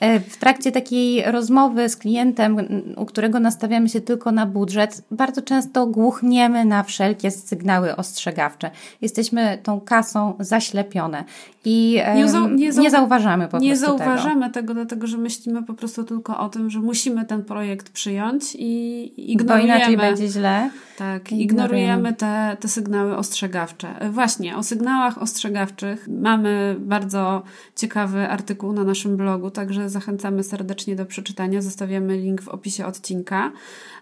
E, 0.01 0.21
w 0.21 0.37
trakcie 0.37 0.73
takiej 0.73 1.23
rozmowy 1.23 1.89
z 1.89 1.97
klientem, 1.97 2.57
u 2.97 3.07
którego 3.07 3.41
nastawiamy 3.41 3.89
się 3.89 4.01
tylko 4.01 4.33
na 4.33 4.47
budżet, 4.47 4.74
bardzo 5.11 5.43
często 5.43 5.87
głuchniemy 5.87 6.65
na 6.65 6.83
wszelkie 6.83 7.31
sygnały 7.31 7.97
ostrzegawcze. 7.97 8.71
Jesteśmy 9.01 9.59
tą 9.63 9.81
kasą 9.81 10.35
zaślepione 10.41 11.25
i 11.65 12.01
nie, 12.17 12.29
zau 12.29 12.49
nie, 12.49 12.73
zau 12.73 12.85
nie 12.85 12.91
zauważamy 12.91 13.49
po 13.49 13.59
nie 13.59 13.69
prostu 13.71 13.87
zauważamy 13.87 14.41
tego. 14.41 14.55
tego, 14.55 14.75
dlatego 14.75 15.07
że 15.07 15.19
myślimy 15.19 15.63
po 15.63 15.75
prostu 15.75 16.05
tylko 16.05 16.39
o 16.39 16.49
tym, 16.49 16.71
że 16.71 16.81
musimy 16.81 17.25
ten 17.25 17.45
projekt 17.45 17.91
przyjąć 17.91 18.55
i 18.59 19.33
ignorujemy. 19.33 19.69
Bo 19.69 19.77
inaczej 19.77 19.97
będzie 19.97 20.29
źle. 20.29 20.71
Tak, 20.99 21.33
ignorujemy 21.33 22.13
te, 22.13 22.57
te 22.61 22.69
sygnały 22.69 23.17
ostrzegawcze. 23.17 23.95
Właśnie, 24.11 24.57
o 24.57 24.63
sygnałach 24.63 25.23
ostrzegawczych 25.23 26.09
mamy 26.09 26.77
bardzo 26.79 27.43
ciekawy 27.77 28.29
artykuł 28.29 28.73
na 28.73 28.85
naszym 28.85 29.17
blogu, 29.17 29.51
także 29.51 29.91
zachęcamy 29.91 30.43
serdecznie 30.43 30.97
do 30.97 31.07
przeczytania. 31.07 31.63
Zostawiamy 31.63 32.17
link 32.17 32.43
w 32.43 32.49
opisie 32.49 32.87
odcinka. 32.87 33.53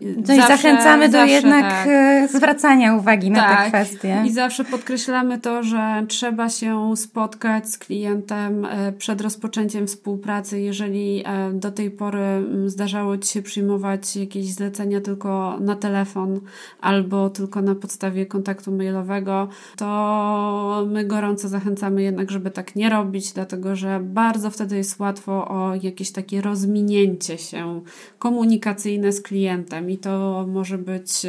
No 0.01 0.35
i 0.35 0.43
zachęcamy 0.63 1.09
do 1.09 1.25
jednak 1.25 1.63
tak. 1.63 1.89
E, 1.89 2.29
zwracania 2.29 2.95
uwagi 2.95 3.31
na 3.31 3.41
tak. 3.41 3.65
te 3.65 3.69
kwestie. 3.69 4.23
I 4.27 4.33
zawsze 4.33 4.65
podkreślamy 4.65 5.41
to, 5.41 5.63
że 5.63 6.05
trzeba 6.09 6.49
się 6.49 6.97
spotkać 6.97 7.69
z 7.69 7.79
klientem 7.79 8.65
e, 8.65 8.93
przed 8.93 9.21
rozpoczęciem 9.21 9.87
współpracy. 9.87 10.61
Jeżeli 10.61 11.25
do 11.53 11.71
tej 11.71 11.91
pory 11.91 12.23
zdarzało 12.67 13.19
Ci 13.19 13.33
się 13.33 13.43
przyjmować 13.43 14.17
jakieś 14.17 14.55
zlecenia 14.55 15.01
tylko 15.01 15.59
na 15.61 15.77
telefon, 15.77 16.41
albo 16.81 17.31
tylko 17.31 17.63
na 17.63 17.75
podstawie 17.75 18.27
kontaktu 18.27 18.73
mailowego, 18.73 19.49
to 19.77 20.87
my 20.91 21.05
gorąco 21.05 21.49
zachęcamy 21.49 22.03
jednak, 22.03 22.31
żeby 22.31 22.51
tak 22.51 22.77
nie 22.77 22.91
robić, 22.91 23.33
dlatego 23.33 23.77
że 23.77 24.01
bardzo 24.01 24.51
wtedy 24.51 24.77
jest 24.77 25.01
łatwo 25.01 25.49
o 25.49 25.75
jakieś 25.83 26.13
takie 26.13 26.41
rozminięcie 26.41 27.39
się 27.39 27.81
komunikacyjne 28.19 29.13
z 29.13 29.23
klientem 29.23 29.91
i 29.91 29.99
to 29.99 30.47
może 30.53 30.79
być 30.79 31.27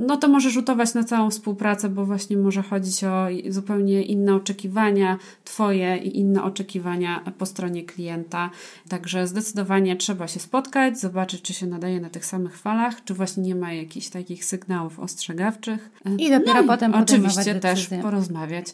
no 0.00 0.16
to 0.16 0.28
może 0.28 0.50
rzutować 0.50 0.94
na 0.94 1.04
całą 1.04 1.30
współpracę, 1.30 1.88
bo 1.88 2.06
właśnie 2.06 2.36
może 2.36 2.62
chodzić 2.62 3.04
o 3.04 3.26
zupełnie 3.48 4.02
inne 4.02 4.34
oczekiwania 4.34 5.18
Twoje 5.44 5.96
i 5.96 6.18
inne 6.18 6.42
oczekiwania 6.42 7.24
po 7.38 7.46
stronie 7.46 7.84
klienta. 7.84 8.50
Także 8.88 9.26
zdecydowanie 9.26 9.96
trzeba 9.96 10.28
się 10.28 10.40
spotkać, 10.40 11.00
zobaczyć, 11.00 11.42
czy 11.42 11.54
się 11.54 11.66
nadaje 11.66 12.00
na 12.00 12.10
tych 12.10 12.26
samych 12.26 12.58
falach, 12.58 13.04
czy 13.04 13.14
właśnie 13.14 13.42
nie 13.42 13.54
ma 13.54 13.72
jakichś 13.72 14.08
takich 14.08 14.44
sygnałów 14.44 15.00
ostrzegawczych. 15.00 15.90
I 16.18 16.30
dopiero 16.30 16.62
no, 16.62 16.68
potem 16.68 16.94
oczywiście 16.94 17.54
też 17.54 17.90
porozmawiać 18.02 18.66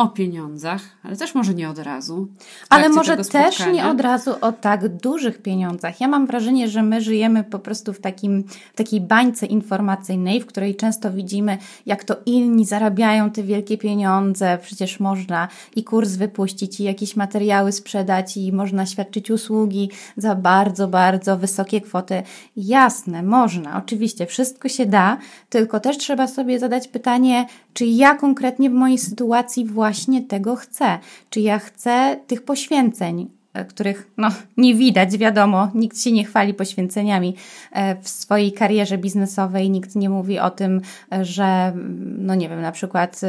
o 0.00 0.08
pieniądzach, 0.08 0.82
ale 1.02 1.16
też 1.16 1.34
może 1.34 1.54
nie 1.54 1.70
od 1.70 1.78
razu. 1.78 2.28
Ale 2.68 2.88
może 2.88 3.16
też 3.16 3.66
nie 3.72 3.86
od 3.86 4.00
razu 4.00 4.34
o 4.40 4.52
tak 4.52 4.88
dużych 4.88 5.42
pieniądzach. 5.42 6.00
Ja 6.00 6.08
mam 6.08 6.26
wrażenie, 6.26 6.68
że 6.68 6.82
my 6.82 7.00
żyjemy 7.00 7.44
po 7.44 7.58
prostu 7.58 7.92
w, 7.92 8.00
takim, 8.00 8.44
w 8.74 8.76
takiej 8.76 9.00
bańce 9.00 9.46
informacyjnej, 9.46 10.40
w 10.40 10.46
której 10.46 10.76
często 10.76 11.12
widzimy, 11.12 11.58
jak 11.86 12.04
to 12.04 12.16
inni 12.26 12.64
zarabiają 12.64 13.30
te 13.30 13.42
wielkie 13.42 13.78
pieniądze. 13.78 14.58
Przecież 14.62 15.00
można 15.00 15.48
i 15.76 15.84
kurs 15.84 16.10
wypuścić, 16.10 16.80
i 16.80 16.84
jakieś 16.84 17.16
materiały 17.16 17.72
sprzedać, 17.72 18.36
i 18.36 18.52
można 18.52 18.86
świadczyć 18.86 19.30
usługi 19.30 19.90
za 20.16 20.34
bardzo, 20.34 20.88
bardzo 20.88 21.36
wysokie 21.36 21.80
kwoty. 21.80 22.22
Jasne, 22.56 23.22
można, 23.22 23.78
oczywiście, 23.78 24.26
wszystko 24.26 24.68
się 24.68 24.86
da, 24.86 25.18
tylko 25.48 25.80
też 25.80 25.98
trzeba 25.98 26.26
sobie 26.26 26.58
zadać 26.58 26.88
pytanie, 26.88 27.46
czy 27.74 27.86
ja 27.86 28.14
konkretnie 28.14 28.70
w 28.70 28.72
mojej 28.72 28.98
sytuacji 28.98 29.64
właśnie 29.66 29.89
tego 30.22 30.56
chcę? 30.56 30.98
Czy 31.30 31.40
ja 31.40 31.58
chcę 31.58 32.20
tych 32.26 32.42
poświęceń, 32.42 33.39
których 33.68 34.10
no, 34.16 34.28
nie 34.56 34.74
widać, 34.74 35.18
wiadomo, 35.18 35.70
nikt 35.74 36.00
się 36.00 36.12
nie 36.12 36.24
chwali 36.24 36.54
poświęceniami 36.54 37.36
e, 37.72 37.96
w 38.02 38.08
swojej 38.08 38.52
karierze 38.52 38.98
biznesowej, 38.98 39.70
nikt 39.70 39.96
nie 39.96 40.10
mówi 40.10 40.38
o 40.38 40.50
tym, 40.50 40.80
e, 41.12 41.24
że, 41.24 41.72
no 42.18 42.34
nie 42.34 42.48
wiem, 42.48 42.62
na 42.62 42.72
przykład 42.72 43.20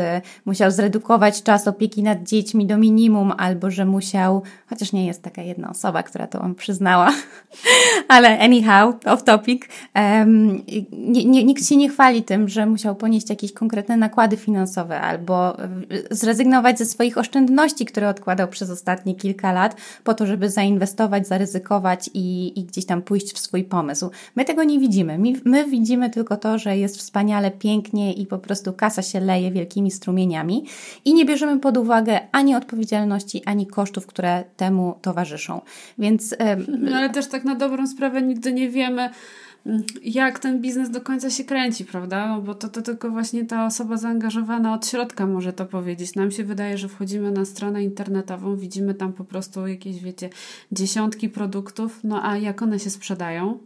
musiał 0.45 0.71
zredukować 0.71 1.43
czas 1.43 1.67
opieki 1.67 2.03
nad 2.03 2.23
dziećmi 2.23 2.65
do 2.65 2.77
minimum, 2.77 3.33
albo 3.37 3.71
że 3.71 3.85
musiał, 3.85 4.43
chociaż 4.67 4.93
nie 4.93 5.05
jest 5.05 5.23
taka 5.23 5.41
jedna 5.41 5.69
osoba, 5.69 6.03
która 6.03 6.27
to 6.27 6.41
on 6.41 6.55
przyznała, 6.55 7.13
ale 8.07 8.39
anyhow, 8.39 8.95
off 9.05 9.23
topic, 9.23 9.63
nie, 10.91 11.43
nikt 11.43 11.67
się 11.67 11.77
nie 11.77 11.89
chwali 11.89 12.23
tym, 12.23 12.49
że 12.49 12.65
musiał 12.65 12.95
ponieść 12.95 13.29
jakieś 13.29 13.53
konkretne 13.53 13.97
nakłady 13.97 14.37
finansowe, 14.37 15.01
albo 15.01 15.57
zrezygnować 16.11 16.79
ze 16.79 16.85
swoich 16.85 17.17
oszczędności, 17.17 17.85
które 17.85 18.09
odkładał 18.09 18.47
przez 18.47 18.69
ostatnie 18.69 19.15
kilka 19.15 19.51
lat, 19.51 19.75
po 20.11 20.15
to, 20.15 20.25
żeby 20.25 20.49
zainwestować, 20.49 21.27
zaryzykować 21.27 22.09
i, 22.13 22.59
i 22.59 22.63
gdzieś 22.63 22.85
tam 22.85 23.01
pójść 23.01 23.33
w 23.33 23.39
swój 23.39 23.63
pomysł. 23.63 24.09
My 24.35 24.45
tego 24.45 24.63
nie 24.63 24.79
widzimy. 24.79 25.17
My, 25.17 25.33
my 25.45 25.65
widzimy 25.65 26.09
tylko 26.09 26.37
to, 26.37 26.57
że 26.57 26.77
jest 26.77 26.97
wspaniale, 26.97 27.51
pięknie 27.51 28.13
i 28.13 28.25
po 28.25 28.37
prostu 28.37 28.73
kasa 28.73 29.01
się 29.01 29.19
leje 29.19 29.51
wielkimi 29.51 29.91
strumieniami 29.91 30.65
i 31.05 31.13
nie 31.13 31.25
bierzemy 31.25 31.59
pod 31.59 31.77
uwagę 31.77 32.19
ani 32.31 32.55
odpowiedzialności, 32.55 33.41
ani 33.45 33.67
kosztów, 33.67 34.07
które 34.07 34.43
temu 34.57 34.95
towarzyszą. 35.01 35.61
Więc. 35.97 36.35
No 36.67 36.97
ale 36.97 37.09
też 37.09 37.27
tak 37.27 37.43
na 37.43 37.55
dobrą 37.55 37.87
sprawę 37.87 38.21
nigdy 38.21 38.53
nie 38.53 38.69
wiemy, 38.69 39.09
jak 40.03 40.39
ten 40.39 40.61
biznes 40.61 40.89
do 40.89 41.01
końca 41.01 41.29
się 41.29 41.43
kręci, 41.43 41.85
prawda? 41.85 42.39
Bo 42.39 42.55
to, 42.55 42.69
to 42.69 42.81
tylko 42.81 43.09
właśnie 43.09 43.45
ta 43.45 43.65
osoba 43.65 43.97
zaangażowana 43.97 44.73
od 44.73 44.87
środka 44.87 45.27
może 45.27 45.53
to 45.53 45.65
powiedzieć. 45.65 46.15
Nam 46.15 46.31
się 46.31 46.43
wydaje, 46.43 46.77
że 46.77 46.89
wchodzimy 46.89 47.31
na 47.31 47.45
stronę 47.45 47.83
internetową, 47.83 48.55
widzimy 48.55 48.93
tam 48.93 49.13
po 49.13 49.23
prostu 49.23 49.67
jakieś, 49.67 49.99
wiecie, 49.99 50.29
dziesiątki 50.71 51.29
produktów, 51.29 51.99
no 52.03 52.25
a 52.29 52.37
jak 52.37 52.61
one 52.61 52.79
się 52.79 52.89
sprzedają, 52.89 53.59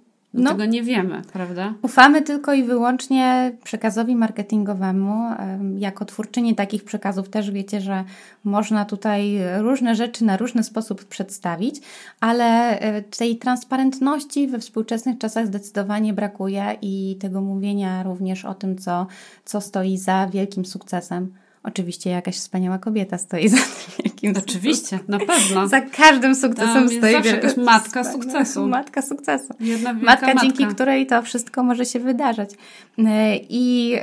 no, 0.44 0.52
tego 0.52 0.66
nie 0.66 0.84
wiemy, 0.84 1.22
prawda? 1.34 1.74
Ufamy 1.82 2.22
tylko 2.22 2.54
i 2.54 2.64
wyłącznie 2.64 3.52
przekazowi 3.64 4.16
marketingowemu. 4.16 5.36
Jako 5.78 6.06
twórczyni 6.06 6.56
takich 6.56 6.84
przekazów 6.84 7.30
też 7.30 7.52
wiecie, 7.52 7.82
że 7.82 8.04
można 8.44 8.86
tutaj 8.86 9.38
różne 9.60 9.96
rzeczy 9.96 10.26
na 10.26 10.38
różny 10.38 10.64
sposób 10.64 11.06
przedstawić, 11.06 11.82
ale 12.20 12.80
e, 12.80 13.02
tej 13.02 13.38
transparentności 13.38 14.48
we 14.48 14.60
współczesnych 14.60 15.18
czasach 15.18 15.48
zdecydowanie 15.48 16.14
brakuje 16.14 16.78
i 16.82 17.18
tego 17.20 17.42
mówienia 17.42 18.04
również 18.04 18.46
o 18.46 18.54
tym, 18.54 18.78
co, 18.78 19.08
co 19.46 19.62
stoi 19.62 19.98
za 19.98 20.28
wielkim 20.28 20.66
sukcesem. 20.66 21.34
Oczywiście 21.68 22.10
jakaś 22.10 22.36
wspaniała 22.36 22.78
kobieta 22.78 23.18
stoi 23.18 23.50
za 23.56 23.58
tym 23.58 23.66
wielkim 24.04 24.34
Oczywiście, 24.38 25.00
na 25.08 25.20
pewno. 25.20 25.68
Za 25.68 25.82
każdym 25.82 26.36
sukcesem 26.36 26.74
Tam 26.74 26.90
stoi 26.90 27.12
zawsze 27.14 27.36
jakaś 27.36 27.58
matka 27.58 28.04
sukcesu. 28.04 28.68
Matka 28.68 29.02
sukcesu. 29.02 29.54
Jedna 29.60 29.94
matka, 29.94 30.28
matka, 30.28 30.42
dzięki 30.42 30.66
której 30.66 31.08
to 31.08 31.22
wszystko 31.22 31.64
może 31.64 31.86
się 31.86 32.00
wydarzać. 32.00 32.50
E, 32.98 33.36
I 33.50 33.96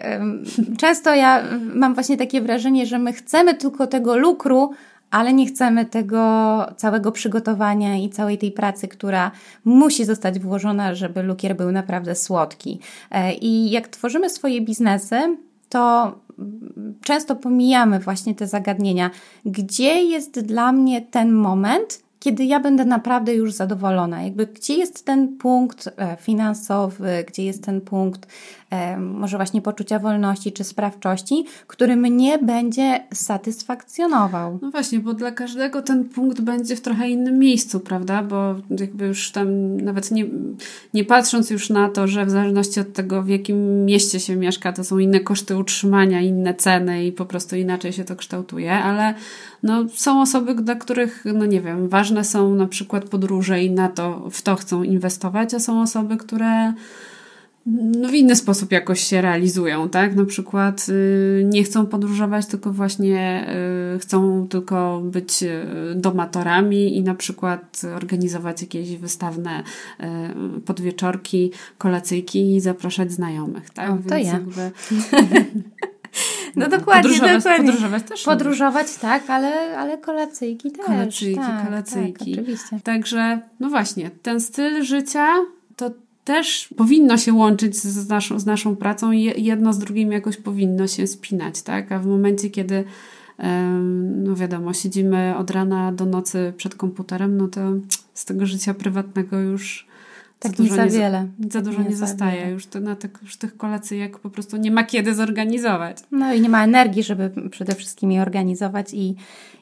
często 0.78 1.14
ja 1.14 1.44
mam 1.74 1.94
właśnie 1.94 2.16
takie 2.16 2.40
wrażenie, 2.40 2.86
że 2.86 2.98
my 2.98 3.12
chcemy 3.12 3.54
tylko 3.54 3.86
tego 3.86 4.16
lukru, 4.16 4.70
ale 5.10 5.32
nie 5.32 5.46
chcemy 5.46 5.86
tego 5.86 6.66
całego 6.76 7.12
przygotowania 7.12 7.96
i 7.96 8.10
całej 8.10 8.38
tej 8.38 8.52
pracy, 8.52 8.88
która 8.88 9.30
musi 9.64 10.04
zostać 10.04 10.38
włożona, 10.38 10.94
żeby 10.94 11.22
lukier 11.22 11.56
był 11.56 11.72
naprawdę 11.72 12.14
słodki. 12.14 12.80
E, 13.10 13.34
I 13.34 13.70
jak 13.70 13.88
tworzymy 13.88 14.30
swoje 14.30 14.60
biznesy, 14.60 15.36
to 15.72 16.12
często 17.04 17.36
pomijamy 17.36 18.00
właśnie 18.00 18.34
te 18.34 18.46
zagadnienia. 18.46 19.10
Gdzie 19.44 20.02
jest 20.02 20.40
dla 20.40 20.72
mnie 20.72 21.00
ten 21.02 21.32
moment, 21.32 22.02
kiedy 22.22 22.44
ja 22.44 22.60
będę 22.60 22.84
naprawdę 22.84 23.34
już 23.34 23.52
zadowolona? 23.52 24.22
Jakby 24.22 24.46
gdzie 24.46 24.74
jest 24.74 25.04
ten 25.04 25.36
punkt 25.36 25.88
e, 25.96 26.16
finansowy, 26.20 27.24
gdzie 27.28 27.44
jest 27.44 27.64
ten 27.64 27.80
punkt 27.80 28.26
może 28.98 29.36
właśnie 29.36 29.62
poczucia 29.62 29.98
wolności 29.98 30.52
czy 30.52 30.64
sprawczości, 30.64 31.44
który 31.66 31.96
mnie 31.96 32.38
będzie 32.38 33.00
satysfakcjonował. 33.14 34.58
No 34.62 34.70
właśnie, 34.70 34.98
bo 34.98 35.14
dla 35.14 35.30
każdego 35.30 35.82
ten 35.82 36.04
punkt 36.04 36.40
będzie 36.40 36.76
w 36.76 36.80
trochę 36.80 37.08
innym 37.08 37.38
miejscu, 37.38 37.80
prawda? 37.80 38.22
Bo 38.22 38.54
jakby 38.70 39.06
już 39.06 39.32
tam 39.32 39.76
nawet 39.76 40.10
nie, 40.10 40.26
nie 40.94 41.04
patrząc 41.04 41.50
już 41.50 41.70
na 41.70 41.88
to, 41.88 42.08
że 42.08 42.26
w 42.26 42.30
zależności 42.30 42.80
od 42.80 42.92
tego, 42.92 43.22
w 43.22 43.28
jakim 43.28 43.84
mieście 43.84 44.20
się 44.20 44.36
mieszka, 44.36 44.72
to 44.72 44.84
są 44.84 44.98
inne 44.98 45.20
koszty 45.20 45.56
utrzymania, 45.56 46.20
inne 46.20 46.54
ceny 46.54 47.06
i 47.06 47.12
po 47.12 47.26
prostu 47.26 47.56
inaczej 47.56 47.92
się 47.92 48.04
to 48.04 48.16
kształtuje, 48.16 48.72
ale 48.72 49.14
no, 49.62 49.84
są 49.94 50.20
osoby, 50.22 50.54
dla 50.54 50.74
których, 50.74 51.24
no 51.34 51.46
nie 51.46 51.60
wiem, 51.60 51.88
ważne 51.88 52.24
są 52.24 52.54
na 52.54 52.66
przykład 52.66 53.04
podróże 53.04 53.62
i 53.62 53.70
na 53.70 53.88
to, 53.88 54.30
w 54.30 54.42
to 54.42 54.56
chcą 54.56 54.82
inwestować, 54.82 55.54
a 55.54 55.60
są 55.60 55.82
osoby, 55.82 56.16
które 56.16 56.72
no 57.66 58.08
w 58.08 58.14
inny 58.14 58.36
sposób 58.36 58.72
jakoś 58.72 59.00
się 59.00 59.20
realizują, 59.20 59.88
tak? 59.88 60.16
Na 60.16 60.24
przykład 60.24 60.86
y, 60.88 61.44
nie 61.44 61.64
chcą 61.64 61.86
podróżować, 61.86 62.46
tylko 62.46 62.72
właśnie 62.72 63.46
y, 63.96 63.98
chcą 63.98 64.48
tylko 64.48 65.00
być 65.04 65.42
y, 65.42 65.66
domatorami 65.94 66.96
i 66.96 67.02
na 67.02 67.14
przykład 67.14 67.82
organizować 67.96 68.62
jakieś 68.62 68.96
wystawne 68.96 69.62
podwieczorki, 70.64 71.50
kolacyjki 71.78 72.56
i 72.56 72.60
zapraszać 72.60 73.12
znajomych, 73.12 73.70
tak? 73.70 73.90
O, 73.90 73.96
to 74.08 74.14
Więc 74.14 74.26
ja. 74.26 74.32
Jakby... 74.32 74.70
No 76.56 76.68
dokładnie, 76.68 77.02
podróżować, 77.02 77.36
dokładnie. 77.36 77.66
Podróżować 77.66 78.02
też. 78.02 78.22
Podróżować 78.22 78.96
tak, 78.96 79.30
ale, 79.30 79.78
ale 79.78 79.98
kolacyjki 79.98 80.70
też. 80.72 80.86
Kolacyjki, 80.86 81.40
tak, 81.40 81.66
kolacyjki. 81.66 82.34
Tak, 82.34 82.44
oczywiście. 82.44 82.80
Także, 82.84 83.40
no 83.60 83.68
właśnie, 83.68 84.10
ten 84.22 84.40
styl 84.40 84.82
życia 84.82 85.26
to 85.76 85.90
też 86.24 86.68
powinno 86.76 87.16
się 87.16 87.32
łączyć 87.32 87.76
z 87.76 88.08
naszą, 88.08 88.38
z 88.38 88.46
naszą 88.46 88.76
pracą 88.76 89.12
i 89.12 89.44
jedno 89.44 89.72
z 89.72 89.78
drugim 89.78 90.12
jakoś 90.12 90.36
powinno 90.36 90.86
się 90.86 91.06
spinać, 91.06 91.62
tak? 91.62 91.92
A 91.92 91.98
w 91.98 92.06
momencie, 92.06 92.50
kiedy 92.50 92.84
no 94.16 94.36
wiadomo, 94.36 94.72
siedzimy 94.72 95.36
od 95.36 95.50
rana 95.50 95.92
do 95.92 96.06
nocy 96.06 96.52
przed 96.56 96.74
komputerem, 96.74 97.36
no 97.36 97.48
to 97.48 97.60
z 98.14 98.24
tego 98.24 98.46
życia 98.46 98.74
prywatnego 98.74 99.40
już 99.40 99.86
tak 100.42 100.56
za, 100.56 100.76
za 100.76 100.86
wiele. 100.86 101.26
Za 101.50 101.60
dużo 101.60 101.82
nie, 101.82 101.88
nie 101.88 101.96
zostaje. 101.96 102.50
Już, 102.50 102.66
to, 102.66 102.80
na 102.80 102.96
tych, 102.96 103.10
już 103.22 103.36
tych 103.36 103.56
kolacyjek 103.56 104.18
po 104.18 104.30
prostu 104.30 104.56
nie 104.56 104.70
ma 104.70 104.84
kiedy 104.84 105.14
zorganizować. 105.14 105.96
No 106.10 106.34
i 106.34 106.40
nie 106.40 106.48
ma 106.48 106.64
energii, 106.64 107.02
żeby 107.02 107.30
przede 107.50 107.74
wszystkim 107.74 108.12
je 108.12 108.22
organizować 108.22 108.94
i, 108.94 109.14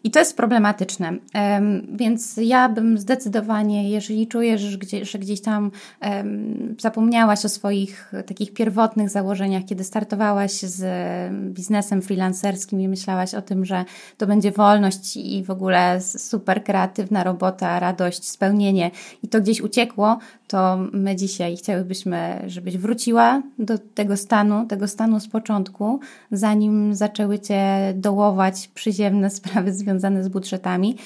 i 0.04 0.10
to 0.10 0.18
jest 0.18 0.36
problematyczne. 0.36 1.12
Um, 1.34 1.86
więc 1.96 2.36
ja 2.36 2.68
bym 2.68 2.98
zdecydowanie, 2.98 3.90
jeżeli 3.90 4.26
czujesz, 4.26 4.60
że, 4.60 4.78
gdzie, 4.78 5.04
że 5.04 5.18
gdzieś 5.18 5.40
tam 5.40 5.70
um, 6.02 6.76
zapomniałaś 6.80 7.44
o 7.44 7.48
swoich 7.48 8.12
takich 8.26 8.52
pierwotnych 8.52 9.10
założeniach, 9.10 9.64
kiedy 9.64 9.84
startowałaś 9.84 10.52
z 10.52 10.82
biznesem 11.54 12.02
freelancerskim 12.02 12.80
i 12.80 12.88
myślałaś 12.88 13.34
o 13.34 13.42
tym, 13.42 13.64
że 13.64 13.84
to 14.16 14.26
będzie 14.26 14.52
wolność 14.52 15.16
i 15.16 15.44
w 15.44 15.50
ogóle 15.50 16.00
super 16.00 16.64
kreatywna 16.64 17.24
robota, 17.24 17.80
radość, 17.80 18.28
spełnienie 18.28 18.90
i 19.22 19.28
to 19.28 19.40
gdzieś 19.40 19.60
uciekło, 19.60 20.18
to 20.46 20.69
my 20.92 21.16
dzisiaj 21.16 21.56
chciałybyśmy, 21.56 22.42
żebyś 22.46 22.78
wróciła 22.78 23.42
do 23.58 23.78
tego 23.78 24.16
stanu, 24.16 24.66
tego 24.66 24.88
stanu 24.88 25.20
z 25.20 25.28
początku, 25.28 26.00
zanim 26.32 26.94
zaczęły 26.94 27.38
Cię 27.38 27.94
dołować 27.96 28.68
przyziemne 28.74 29.30
sprawy 29.40 29.74
związane 29.74 30.24
z 30.24 30.28
budżetami 30.28 30.96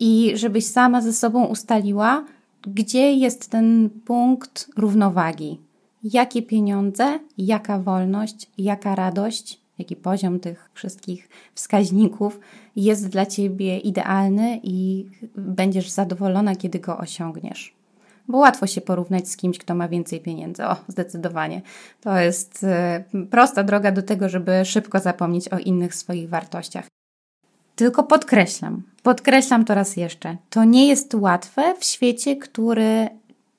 i 0.00 0.32
żebyś 0.34 0.66
sama 0.66 1.00
ze 1.00 1.12
sobą 1.12 1.44
ustaliła, 1.44 2.24
gdzie 2.66 3.12
jest 3.12 3.50
ten 3.50 3.90
punkt 4.04 4.70
równowagi. 4.76 5.60
Jakie 6.04 6.42
pieniądze, 6.42 7.18
jaka 7.38 7.78
wolność, 7.78 8.50
jaka 8.58 8.94
radość, 8.94 9.60
jaki 9.78 9.96
poziom 9.96 10.40
tych 10.40 10.70
wszystkich 10.74 11.28
wskaźników 11.54 12.40
jest 12.76 13.08
dla 13.08 13.26
Ciebie 13.26 13.78
idealny 13.78 14.60
i 14.62 15.06
będziesz 15.36 15.90
zadowolona, 15.90 16.56
kiedy 16.56 16.80
go 16.80 16.98
osiągniesz 16.98 17.74
bo 18.28 18.38
łatwo 18.38 18.66
się 18.66 18.80
porównać 18.80 19.28
z 19.28 19.36
kimś, 19.36 19.58
kto 19.58 19.74
ma 19.74 19.88
więcej 19.88 20.20
pieniędzy. 20.20 20.64
O, 20.64 20.76
zdecydowanie. 20.88 21.62
To 22.00 22.18
jest 22.18 22.64
y, 23.14 23.26
prosta 23.26 23.62
droga 23.62 23.92
do 23.92 24.02
tego, 24.02 24.28
żeby 24.28 24.64
szybko 24.64 25.00
zapomnieć 25.00 25.48
o 25.48 25.58
innych 25.58 25.94
swoich 25.94 26.28
wartościach. 26.28 26.86
Tylko 27.76 28.02
podkreślam, 28.02 28.82
podkreślam 29.02 29.64
to 29.64 29.74
raz 29.74 29.96
jeszcze. 29.96 30.36
To 30.50 30.64
nie 30.64 30.88
jest 30.88 31.14
łatwe 31.14 31.74
w 31.78 31.84
świecie, 31.84 32.36
który 32.36 33.08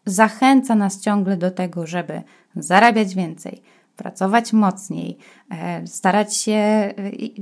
zachęca 0.06 0.76
nas 0.76 1.02
ciągle 1.02 1.38
do 1.38 1.52
tego, 1.52 1.88
żeby 1.88 2.22
zarabiać 2.56 3.16
więcej, 3.16 3.62
pracować 3.98 4.54
mocniej, 4.54 5.18
e, 5.52 5.88
starać 5.88 6.38
się 6.38 6.52
e, 6.52 6.94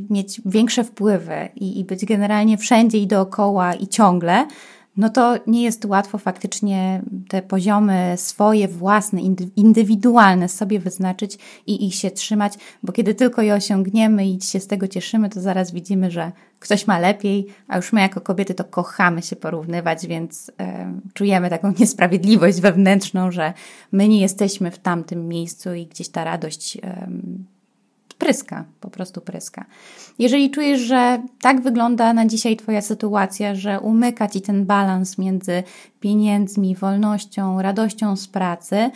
mieć 0.10 0.42
większe 0.46 0.84
wpływy 0.84 1.50
i, 1.56 1.80
i 1.80 1.86
być 1.86 2.06
generalnie 2.06 2.58
wszędzie 2.58 2.98
i 2.98 3.08
dookoła 3.08 3.74
i 3.74 3.88
ciągle, 3.88 4.48
no 4.98 5.10
to 5.10 5.36
nie 5.48 5.64
jest 5.64 5.86
łatwo 5.86 6.18
faktycznie 6.18 7.02
te 7.28 7.42
poziomy 7.42 8.14
swoje, 8.18 8.68
własne, 8.68 9.22
indywidualne 9.56 10.50
sobie 10.50 10.80
wyznaczyć 10.80 11.38
i 11.68 11.88
ich 11.88 11.96
się 11.96 12.12
trzymać, 12.12 12.54
bo 12.84 12.94
kiedy 12.94 13.16
tylko 13.16 13.42
je 13.42 13.54
osiągniemy 13.54 14.28
i 14.28 14.42
się 14.42 14.60
z 14.60 14.68
tego 14.68 14.88
cieszymy, 14.88 15.30
to 15.30 15.42
zaraz 15.42 15.72
widzimy, 15.72 16.12
że 16.12 16.32
ktoś 16.60 16.88
ma 16.88 17.00
lepiej, 17.00 17.48
a 17.68 17.78
już 17.78 17.94
my 17.94 18.02
jako 18.02 18.22
kobiety 18.22 18.54
to 18.54 18.64
kochamy 18.64 19.22
się 19.22 19.36
porównywać, 19.36 20.08
więc 20.08 20.52
e, 20.60 20.94
czujemy 21.14 21.50
taką 21.50 21.74
niesprawiedliwość 21.80 22.62
wewnętrzną, 22.62 23.32
że 23.32 23.54
my 23.92 24.08
nie 24.08 24.22
jesteśmy 24.22 24.72
w 24.72 24.80
tamtym 24.80 25.28
miejscu 25.28 25.74
i 25.74 25.86
gdzieś 25.86 26.10
ta 26.10 26.24
radość 26.24 26.78
e, 26.78 27.08
pryska, 28.24 28.66
po 28.80 28.90
prostu 28.90 29.22
pryska. 29.22 29.66
Jeżeli 30.20 30.52
czujesz, 30.52 30.82
że 30.82 31.22
tak 31.42 31.62
wygląda 31.62 32.14
na 32.14 32.26
dzisiaj 32.26 32.58
Twoja 32.58 32.82
sytuacja, 32.82 33.56
że 33.56 33.80
umyka 33.80 34.28
Ci 34.28 34.42
ten 34.42 34.66
balans 34.66 35.18
między 35.18 35.64
pieniędzmi, 36.00 36.76
wolnością, 36.76 37.62
radością 37.62 38.16
z 38.16 38.28
pracy, 38.28 38.92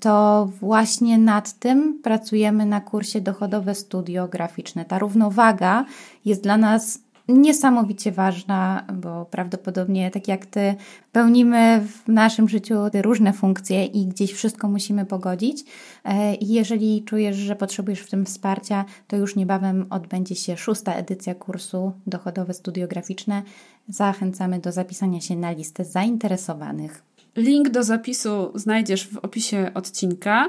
to 0.00 0.48
właśnie 0.60 1.18
nad 1.18 1.52
tym 1.52 2.00
pracujemy 2.02 2.66
na 2.66 2.80
kursie 2.80 3.20
Dochodowe 3.20 3.74
Studio 3.74 4.28
Graficzne. 4.28 4.84
Ta 4.84 4.98
równowaga 4.98 5.84
jest 6.24 6.42
dla 6.42 6.56
nas 6.56 6.98
niesamowicie 7.32 8.12
ważna, 8.12 8.84
bo 8.92 9.24
prawdopodobnie 9.24 10.10
tak 10.10 10.28
jak 10.28 10.46
Ty 10.46 10.74
pełnimy 11.12 11.80
w 11.80 12.08
naszym 12.08 12.48
życiu 12.48 12.74
różne 12.94 13.32
funkcje 13.32 13.84
i 13.84 14.06
gdzieś 14.06 14.32
wszystko 14.32 14.68
musimy 14.68 15.06
pogodzić. 15.06 15.64
E, 16.04 16.34
I 16.34 16.48
jeżeli 16.48 17.04
czujesz, 17.04 17.36
że 17.36 17.56
potrzebujesz 17.56 18.00
w 18.00 18.10
tym 18.10 18.24
wsparcia, 18.24 18.84
to 19.08 19.16
już 19.16 19.36
niebawem 19.36 19.86
odbędzie 19.90 20.34
się 20.34 20.56
szósta 20.56 20.94
edycja 20.94 21.34
kursu 21.34 21.92
Dochodowe 22.06 22.54
Studio 22.54 22.88
Graficzne. 22.88 23.42
Zachęcamy 23.88 24.58
do 24.58 24.72
zapisania 24.72 25.20
się 25.20 25.36
na 25.36 25.50
listę 25.50 25.84
zainteresowanych. 25.84 27.11
Link 27.36 27.68
do 27.68 27.82
zapisu 27.82 28.52
znajdziesz 28.54 29.08
w 29.08 29.18
opisie 29.18 29.70
odcinka, 29.74 30.48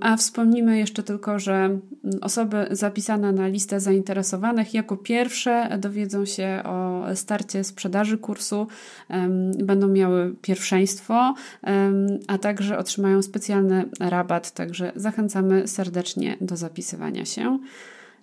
a 0.00 0.16
wspomnimy 0.16 0.78
jeszcze 0.78 1.02
tylko, 1.02 1.38
że 1.38 1.78
osoby 2.20 2.66
zapisane 2.70 3.32
na 3.32 3.46
listę 3.46 3.80
zainteresowanych 3.80 4.74
jako 4.74 4.96
pierwsze 4.96 5.78
dowiedzą 5.78 6.24
się 6.24 6.62
o 6.64 7.04
starcie 7.14 7.64
sprzedaży 7.64 8.18
kursu, 8.18 8.66
będą 9.58 9.88
miały 9.88 10.34
pierwszeństwo, 10.42 11.34
a 12.26 12.38
także 12.38 12.78
otrzymają 12.78 13.22
specjalny 13.22 13.84
rabat, 14.00 14.50
także 14.50 14.92
zachęcamy 14.96 15.68
serdecznie 15.68 16.36
do 16.40 16.56
zapisywania 16.56 17.24
się. 17.24 17.58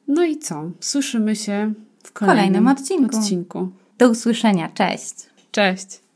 No 0.07 0.23
i 0.23 0.37
co? 0.37 0.71
Słyszymy 0.79 1.35
się 1.35 1.73
w 2.03 2.11
kolejnym, 2.11 2.37
kolejnym 2.37 2.67
odcinku. 2.67 3.17
odcinku. 3.17 3.69
Do 3.97 4.09
usłyszenia. 4.09 4.69
Cześć. 4.73 5.13
Cześć. 5.51 6.10